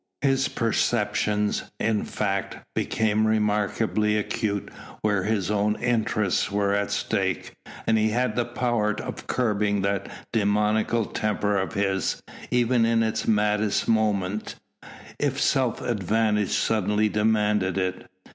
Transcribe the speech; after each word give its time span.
His 0.21 0.47
perceptions, 0.47 1.61
in 1.79 2.05
fact, 2.05 2.57
became 2.73 3.27
remarkably 3.27 4.17
acute 4.17 4.71
where 5.03 5.25
his 5.25 5.51
own 5.51 5.75
interests 5.79 6.51
were 6.51 6.73
at 6.73 6.89
stake, 6.89 7.51
and 7.85 7.99
he 7.99 8.09
had 8.09 8.35
the 8.35 8.43
power 8.45 8.93
of 8.99 9.27
curbing 9.27 9.83
that 9.83 10.09
demoniacal 10.33 11.05
temper 11.05 11.55
of 11.55 11.75
his, 11.75 12.19
even 12.49 12.83
in 12.83 13.03
its 13.03 13.27
maddest 13.27 13.87
moment, 13.87 14.55
if 15.19 15.39
self 15.39 15.81
advantage 15.81 16.49
suddenly 16.49 17.07
demanded 17.07 17.77
it. 17.77 18.09